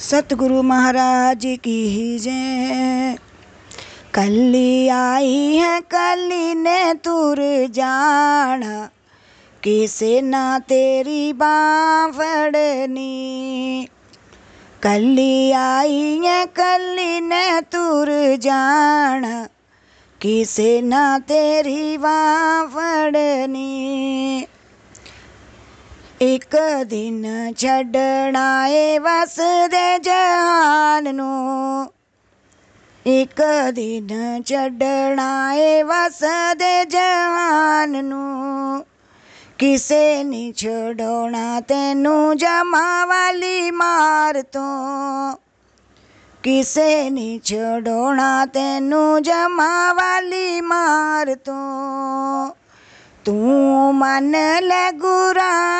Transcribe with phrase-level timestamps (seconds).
[0.00, 3.18] सतगुरु महाराज की जय।
[4.14, 7.36] कली आई है, कली ने तुर
[7.70, 8.90] जाना।
[9.62, 12.28] किसे ना तेरी बाफड़नी
[14.82, 19.48] कली आई है, कली ने तुर जाना।
[20.20, 23.66] किसे ना तेरी बाफड़नी
[26.22, 26.56] ਇੱਕ
[26.86, 31.92] ਦਿਨ ਛੱਡਣਾ ਏ ਵਸਦੇ ਜਹਾਨ ਨੂੰ।
[33.06, 38.86] ਇੱਕ ਦਿਨ ਛੱਡਣਾ ਏ ਵਸਦੇ ਜਹਾਨ ਨੂੰ।
[39.58, 45.36] ਕਿਸੇ ਨਹੀਂ ਛਡਾਉਣਾ ਤੈਨੂੰ ਜਮਾ ਵਾਲੀ ਮਾਰ ਤੋਂ।
[46.42, 52.50] ਕਿਸੇ ਨਹੀਂ ਛਡਾਉਣਾ ਤੈਨੂੰ ਜਮਾ ਵਾਲੀ ਮਾਰ ਤੋਂ।
[53.24, 55.79] ਤੂੰ ਮੰਨ ਲੈ ਗੁਰਾਂ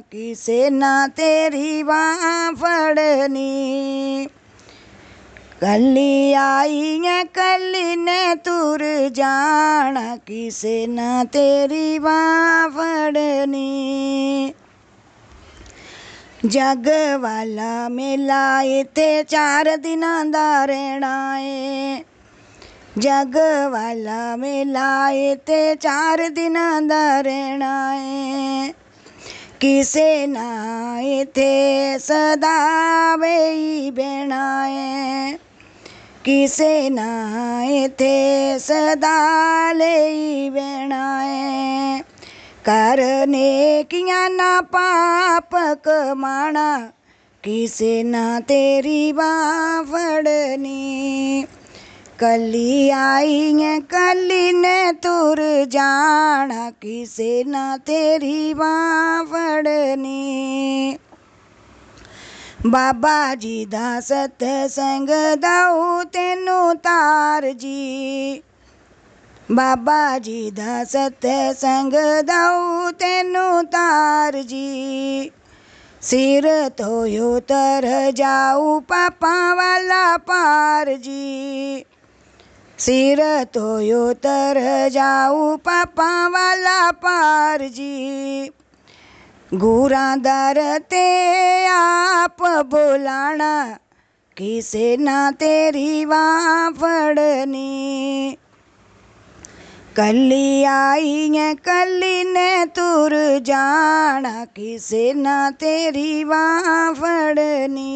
[0.00, 4.26] की ना तेरी वहाँ फड़नी
[5.60, 14.54] कली आई है कली ने तुर जाना। की सेना तेरी वहाँ फड़नी
[16.44, 16.88] जग
[17.20, 22.04] वाला मेला इत्थे चार दिना दा रहना है
[22.98, 23.36] जग
[23.72, 28.87] वाला मेला इत्थे चार दिना दा रहना है
[29.60, 31.98] किसे नाए थे?
[31.98, 32.58] सदा
[33.14, 35.38] वही बेणाए
[36.24, 38.58] किसे नाए थे?
[38.58, 42.00] सदा ले बेणाए
[42.64, 46.92] कर नेकियाँ ना पाप कमाना।
[47.44, 50.78] किसे ना तेरी बाफड़नी
[52.20, 60.18] कली आई है कली ने तुर जाना, किसे ना तेरी वावड़नी
[62.66, 65.08] बाबा जी दा सत संग
[66.12, 68.42] तेनू तार जी।
[69.50, 71.26] बाबा जी दा सत
[71.56, 71.92] संग
[72.92, 75.30] तेनू तार जी।
[76.02, 81.84] सिर धोयो तर जाऊ पापा वाला पार जी।
[82.78, 84.58] सिर तो यो तर
[84.88, 88.50] जाऊ पापा वाला पार जी।
[89.54, 93.78] गुरादार ते आप बोलाना,
[94.36, 97.66] किसे ना तेरी वाफड़नी।
[99.96, 107.88] कली आई है कली ने तुर जाना, किसे ना तेरी वाफड़नी।